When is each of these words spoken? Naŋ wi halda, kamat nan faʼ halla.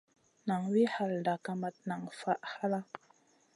Naŋ 0.47 0.61
wi 0.71 0.81
halda, 0.93 1.33
kamat 1.45 1.75
nan 1.87 2.01
faʼ 2.19 2.41
halla. 2.53 2.79